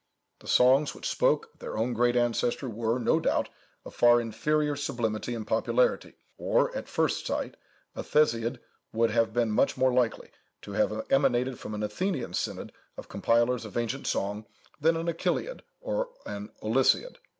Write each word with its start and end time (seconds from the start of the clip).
The 0.39 0.47
songs 0.47 0.95
which 0.95 1.07
spoke 1.07 1.51
of 1.53 1.59
their 1.59 1.77
own 1.77 1.93
great 1.93 2.15
ancestor 2.15 2.67
were, 2.67 2.97
no 2.97 3.19
doubt, 3.19 3.49
of 3.85 3.93
far 3.93 4.19
inferior 4.19 4.75
sublimity 4.75 5.35
and 5.35 5.45
popularity, 5.45 6.15
or, 6.39 6.75
at 6.75 6.87
first 6.87 7.27
sight, 7.27 7.55
a 7.95 8.01
Theseid 8.01 8.59
would 8.93 9.11
have 9.11 9.31
been 9.31 9.51
much 9.51 9.77
more 9.77 9.93
likely 9.93 10.31
to 10.63 10.71
have 10.71 11.05
emanated 11.11 11.59
from 11.59 11.75
an 11.75 11.83
Athenian 11.83 12.33
synod 12.33 12.71
of 12.97 13.09
compilers 13.09 13.63
of 13.63 13.77
ancient 13.77 14.07
song, 14.07 14.47
than 14.79 14.97
an 14.97 15.05
Achilleid 15.07 15.61
or 15.81 16.09
an 16.25 16.49
Olysseid. 16.63 17.19